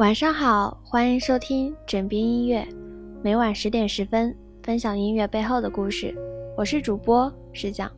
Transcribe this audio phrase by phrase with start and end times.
[0.00, 2.66] 晚上好，欢迎收听枕边音乐，
[3.22, 6.16] 每晚十点十分分享音乐背后的故事。
[6.56, 7.92] 我是主播石讲，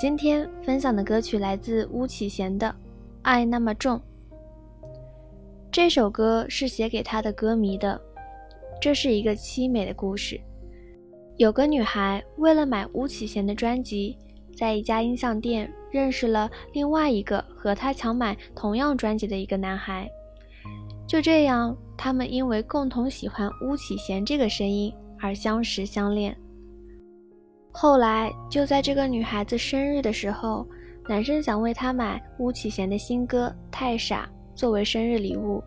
[0.00, 2.66] 今天分享的歌曲来自巫启贤的
[3.22, 3.98] 《爱那么重》。
[5.70, 8.00] 这首歌是写给他的歌迷的，
[8.80, 10.40] 这是一个凄美的故事。
[11.36, 14.18] 有个女孩为了买巫启贤的专辑，
[14.56, 20.10] 在一家音像店认识了另外一个和她抢买同样专辑的一个男孩。
[21.10, 26.36] 就这样，他们因为共同喜欢巫启贤这个声音而相识相恋。
[27.72, 30.64] 后来，就在这个女孩子生日的时候，
[31.08, 35.60] 男生想为她买巫启贤的新歌《太傻》作为生日礼物。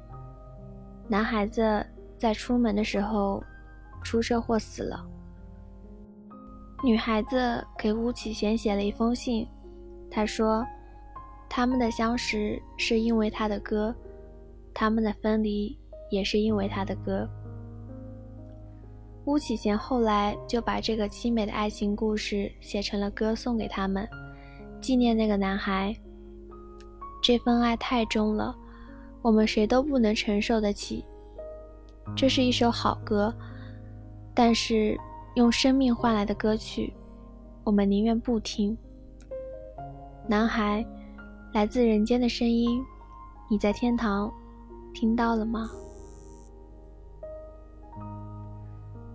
[1.09, 1.85] 男孩子
[2.17, 3.43] 在出门的时候
[4.01, 5.05] 出车祸死了。
[6.81, 9.45] 女孩子给巫启贤写了一封信，
[10.09, 10.65] 她说
[11.51, 13.93] ：“他们的相识是因为他的歌。”
[14.73, 15.77] 他们的分离
[16.09, 17.27] 也是因为他的歌。
[19.25, 24.07] 巫启贤后来就把这个凄美的爱情故事写成了歌，送给他们，
[24.81, 25.95] 纪念那个男孩。
[27.21, 28.53] 这份爱太重了，
[29.21, 31.05] 我们谁都不能承受得起。
[32.17, 33.33] 这是一首好歌，
[34.33, 34.97] 但是
[35.35, 36.93] 用生命换来的歌曲，
[37.63, 38.77] 我们宁愿不听。
[40.27, 40.85] 男孩，
[41.53, 42.83] 来自人间的声音，
[43.49, 44.29] 你在天堂。
[44.93, 45.69] 听到了吗？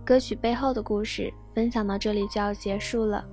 [0.05, 3.23] 歌曲背后的故事分享到这里就要结束了，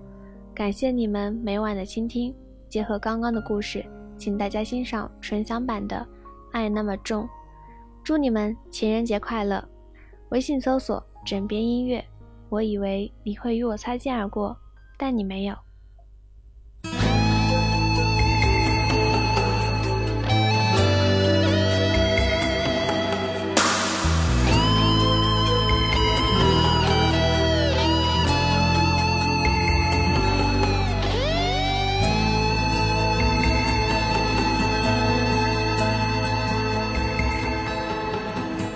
[0.55, 2.35] 感谢你们每晚的倾听。
[2.69, 3.85] 结合刚刚的故事，
[4.19, 5.97] 请大家欣赏纯享版的
[6.53, 7.25] 《爱那么重》。
[8.05, 9.67] 祝你们情人节快乐！
[10.29, 12.05] 微信搜索“枕边音乐”。
[12.49, 14.57] 我以为你会与我擦肩而过，
[14.97, 15.66] 但你没有。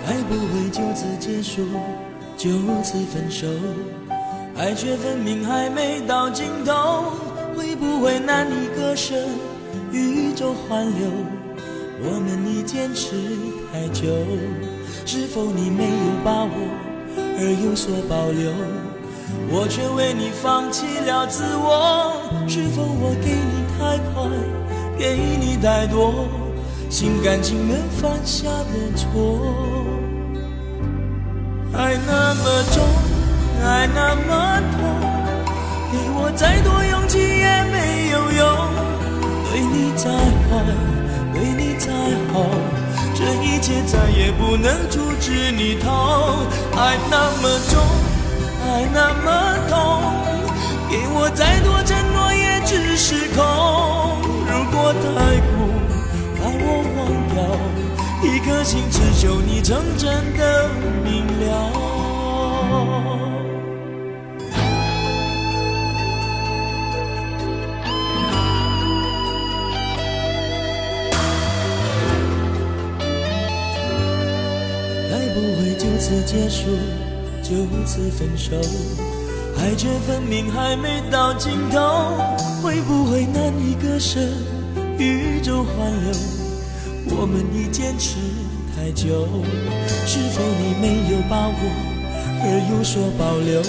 [0.05, 1.61] 该不会就此结束，
[2.37, 2.49] 就
[2.83, 3.47] 此分手，
[4.57, 7.13] 爱却分明还没到尽头，
[7.55, 9.15] 会不会难以割舍？
[9.91, 11.09] 宇宙环流，
[12.03, 13.15] 我们已坚持
[13.71, 14.07] 太久，
[15.05, 16.51] 是否你没有把握
[17.15, 18.51] 而有所保留？
[19.49, 22.13] 我却为你放弃了自我，
[22.47, 24.27] 是否我给你太快，
[24.97, 26.27] 给你太多，
[26.89, 29.90] 心甘情愿犯下的错？
[31.73, 32.43] 爱那么
[32.73, 32.83] 重，
[33.63, 34.29] 爱那么
[34.71, 34.79] 痛，
[35.91, 38.41] 给我再多勇气也没有用。
[39.49, 40.09] 对你再
[40.47, 40.49] 坏，
[41.33, 41.87] 对你再
[42.33, 42.43] 好，
[43.15, 46.39] 这一切再也不能阻止你逃。
[46.77, 47.79] 爱那么重，
[48.67, 49.27] 爱那么
[49.69, 49.79] 痛，
[58.71, 60.69] 心只求你成真的
[61.03, 61.45] 明了。
[75.11, 76.69] 爱不会就此结束，
[77.43, 78.55] 就此分手，
[79.57, 81.77] 爱却分明还没到尽头，
[82.63, 84.21] 会不会难以割舍？
[84.97, 86.17] 宇宙环流。
[87.13, 88.15] 我们已坚持
[88.75, 89.27] 太久，
[90.05, 91.55] 是否你没有把握
[92.43, 93.61] 而有所保留？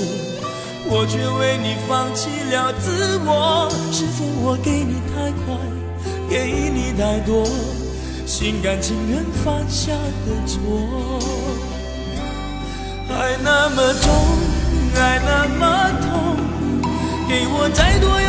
[0.84, 5.56] 我却为你放弃了自我，是否我给你太快，
[6.28, 7.46] 给你太多，
[8.26, 10.58] 心甘情愿犯下的错？
[13.08, 14.10] 爱那么重，
[14.96, 15.62] 爱那么
[16.02, 16.36] 痛，
[17.28, 18.20] 给我再多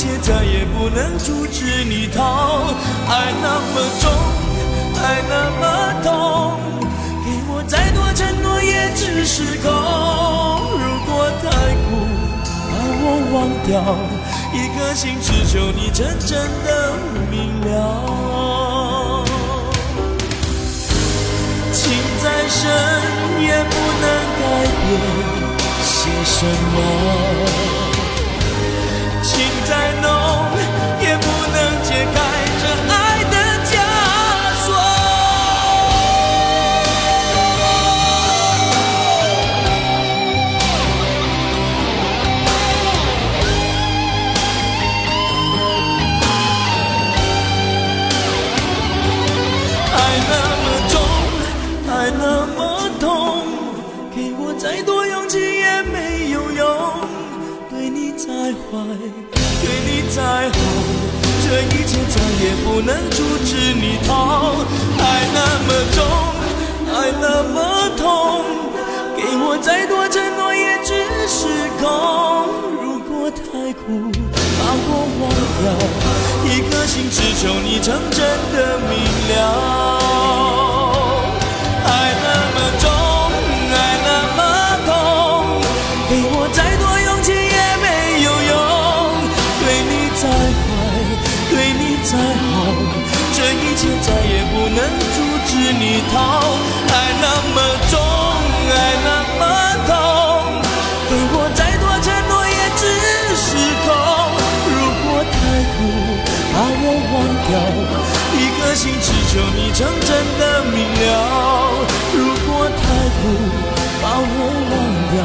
[0.00, 2.72] 切再也不能阻止你逃。
[3.06, 4.10] 爱那么重，
[4.96, 5.62] 爱那么
[6.02, 6.08] 痛，
[7.22, 9.68] 给我再多承诺也只是空。
[10.72, 11.44] 如果太
[11.84, 11.86] 苦，
[12.46, 13.04] 把我
[13.34, 13.36] 忘
[13.68, 13.76] 掉，
[14.54, 16.32] 一颗心只求你真正
[16.64, 16.68] 的
[17.30, 17.68] 明了。
[21.74, 21.92] 情
[22.22, 22.58] 再深
[23.42, 24.04] 也不能
[24.40, 24.40] 改
[24.80, 24.88] 变。
[25.84, 27.79] 些什么？
[58.20, 58.76] 再坏，
[59.62, 60.52] 对你再好，
[61.42, 64.56] 这一切再也不能阻止你逃。
[64.98, 65.02] 爱
[65.32, 66.04] 那么重，
[66.92, 67.56] 爱那么
[67.96, 68.44] 痛，
[69.16, 70.92] 给我再多承诺也只
[71.26, 71.48] 是
[71.80, 71.88] 空。
[72.82, 74.12] 如果太苦，
[74.58, 75.22] 把我忘
[75.56, 75.64] 掉，
[76.44, 78.20] 一颗心只求你成真
[78.52, 78.92] 的明
[79.34, 79.79] 了。
[108.80, 111.04] 心只求你真正的明了，
[112.14, 112.80] 如果太
[113.20, 113.20] 苦
[114.00, 114.24] 把我
[114.70, 114.72] 忘
[115.12, 115.20] 掉，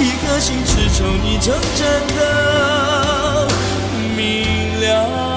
[0.00, 3.46] 一颗心只求你真正的
[4.16, 4.18] 明
[4.80, 5.29] 了。